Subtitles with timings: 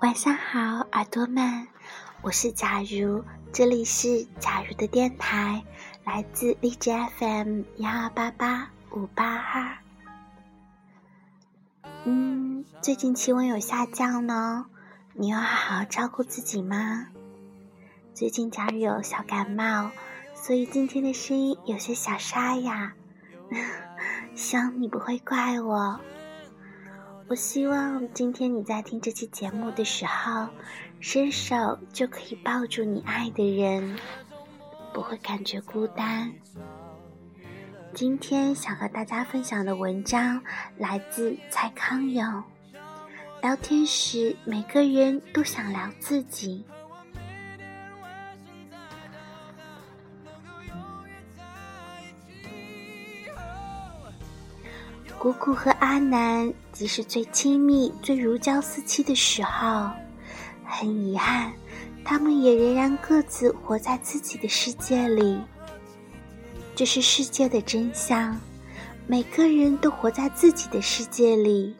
[0.00, 1.68] 晚上好，耳朵们，
[2.22, 3.22] 我是假如，
[3.52, 5.62] 这里是假如的电台，
[6.04, 9.76] 来自荔枝 FM 幺二八八五八二。
[12.04, 14.64] 嗯，最近气温有下降呢，
[15.12, 17.08] 你要好好照顾自己吗？
[18.14, 19.90] 最近假如有小感冒，
[20.32, 22.94] 所以今天的声音有些小沙哑，
[24.34, 26.00] 希望你不会怪我。
[27.30, 30.48] 我希望今天你在听这期节目的时候，
[30.98, 33.96] 伸手就可以抱住你爱的人，
[34.92, 36.34] 不会感觉孤单。
[37.94, 40.42] 今天想和大家分享的文章
[40.76, 42.42] 来自蔡康永。
[43.42, 46.64] 聊天时，每个人都想聊自己。
[55.20, 59.90] 姑姑和阿南，即使最亲密、最如胶似漆的时候，
[60.64, 61.52] 很遗憾，
[62.02, 65.38] 他们也仍然各自活在自己的世界里。
[66.74, 68.34] 这是世界的真相，
[69.06, 71.76] 每个人都活在自己的世界里。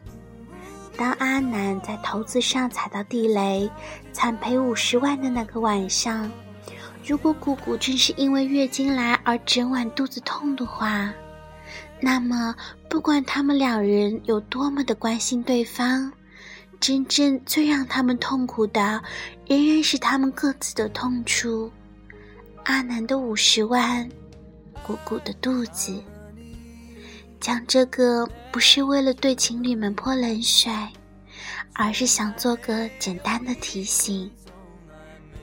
[0.95, 3.67] 当阿南在投资上踩到地雷，
[4.13, 6.31] 惨赔五十万的那个晚上，
[7.03, 11.11] 如果姑姑正是因为月经来而整晚肚子痛的话，
[11.99, 12.55] 那么，
[12.91, 16.11] 不管他们两人有多么的关心对方，
[16.81, 19.01] 真正最让他们痛苦的，
[19.47, 21.71] 仍然是他们各自的痛处。
[22.65, 24.09] 阿南的五十万，
[24.85, 26.03] 姑姑的肚子。
[27.39, 30.69] 讲这个不是为了对情侣们泼冷水，
[31.73, 34.29] 而是想做个简单的提醒：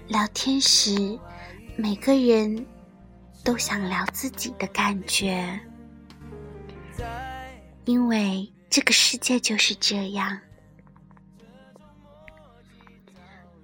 [0.07, 1.19] 聊天时，
[1.77, 2.67] 每个人
[3.43, 5.59] 都想聊自己的感觉。
[7.89, 10.39] 因为这个世界就是这样。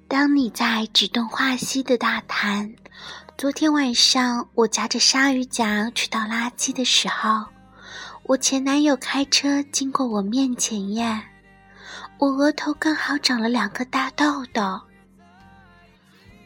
[0.09, 2.75] 当你在指东画西的大谈，
[3.37, 7.45] 昨天晚上我夹着鲨鱼夹去倒垃圾的时候，
[8.23, 11.21] 我前男友开车经过我面前耶，
[12.17, 14.81] 我额头刚好长了两个大痘痘。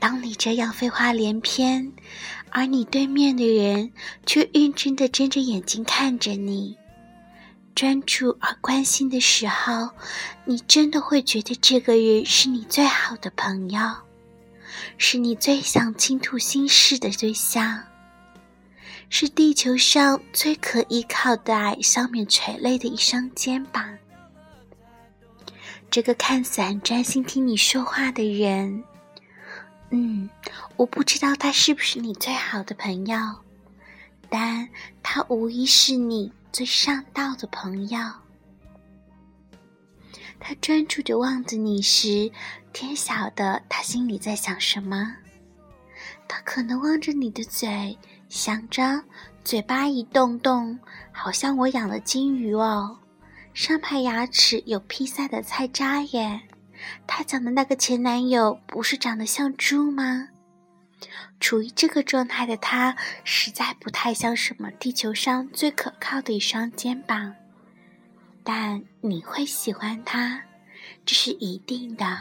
[0.00, 1.93] 当你这样废话连篇，
[2.50, 3.93] 而你对面的人
[4.27, 6.77] 却认真的睁着眼睛看着你。
[7.78, 9.89] 专注而关心的时候，
[10.44, 13.81] 你真的会觉得这个人是你最好的朋友，
[14.97, 17.84] 是你最想倾吐心事的对象，
[19.09, 23.97] 是地球上最可依靠的上面垂泪的一双肩膀。
[25.88, 28.83] 这个看似很专心听你说话的人，
[29.91, 30.28] 嗯，
[30.77, 33.17] 我不知道他是不是你最好的朋友，
[34.28, 34.69] 但
[35.03, 36.33] 他无疑是你。
[36.50, 38.00] 最上道的朋友，
[40.41, 42.33] 他专注着望着你时，
[42.72, 45.15] 天晓得他心里在想什么。
[46.27, 47.97] 他可能望着你的嘴，
[48.31, 49.05] 想着
[49.44, 50.77] 嘴巴一动动，
[51.12, 52.99] 好像我养了金鱼哦，
[53.53, 56.41] 上排牙齿有披萨的菜渣耶。
[57.06, 60.28] 他讲的那个前男友不是长得像猪吗？
[61.41, 67.34] 处于这个状态的他，实在不太像什么地球上最可靠的一双肩膀。
[68.42, 70.42] 但你会喜欢他，
[71.04, 72.19] 这是一定的。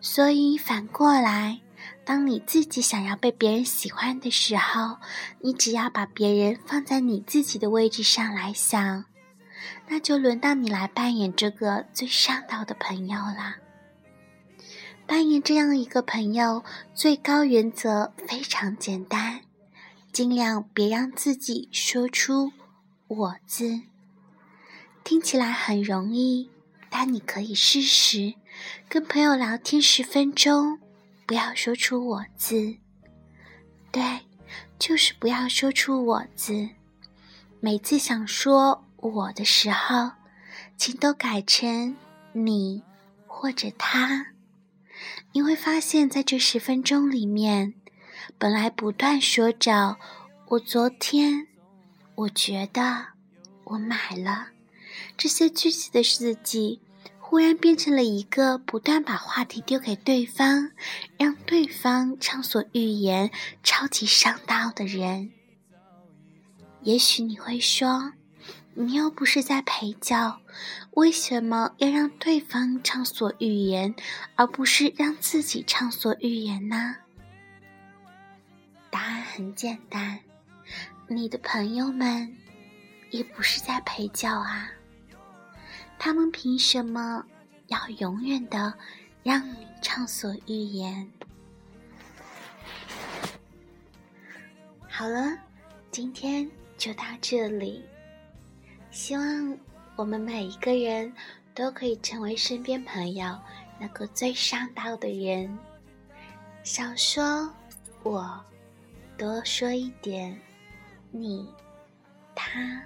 [0.00, 1.60] 所以反过来，
[2.04, 4.98] 当你自己想要被别人喜欢的时候，
[5.40, 9.04] 你只要把别人放在你自己的位置上来想，
[9.88, 13.56] 那就轮到你来扮演这个最上道的朋友了。
[15.06, 19.42] 扮演这样一个朋友，最高原则非常简单，
[20.12, 22.52] 尽量别让自己说出
[23.08, 23.82] “我”字。
[25.04, 26.50] 听起来很容易，
[26.88, 28.34] 但你可以试试，
[28.88, 30.78] 跟朋友聊天十分钟，
[31.26, 32.76] 不要说出“我”字。
[33.92, 34.20] 对，
[34.78, 36.70] 就是不要说出“我”字。
[37.60, 40.12] 每次想说“我”的时候，
[40.78, 41.94] 请都改成
[42.32, 42.82] “你”
[43.28, 44.28] 或者“他”。
[45.32, 47.74] 你会发现在这十分钟里面，
[48.38, 49.96] 本来不断说着
[50.48, 51.48] “我昨天
[52.14, 53.08] ”“我觉得
[53.64, 54.48] ”“我买了”
[55.16, 56.80] 这些句子的自己，
[57.18, 60.70] 忽然变成了一个不断把话题丢给对方，
[61.18, 63.30] 让对方畅所欲言、
[63.62, 65.32] 超级上道的人。
[66.82, 68.12] 也许你会说。
[68.76, 70.40] 你又不是在陪教，
[70.92, 73.94] 为什么要让对方畅所欲言，
[74.34, 76.96] 而不是让自己畅所欲言呢？
[78.90, 80.18] 答案很简单，
[81.06, 82.36] 你的朋友们
[83.10, 84.68] 也不是在陪教啊。
[85.96, 87.24] 他们凭什么
[87.68, 88.74] 要永远的
[89.22, 91.08] 让你畅所欲言。
[94.88, 95.38] 好了，
[95.92, 97.84] 今天就到这里。
[98.94, 99.58] 希望
[99.96, 101.12] 我们每一个人
[101.52, 103.36] 都可以成为身边朋友
[103.76, 105.58] 那个最上道的人。
[106.62, 107.52] 少说
[108.04, 108.40] 我，
[109.18, 110.40] 多说一点
[111.10, 111.52] 你，
[112.36, 112.80] 他。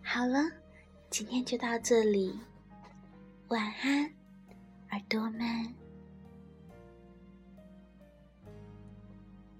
[0.00, 0.48] 好了，
[1.10, 2.38] 今天就到这里，
[3.48, 4.04] 晚安，
[4.90, 5.74] 耳朵们。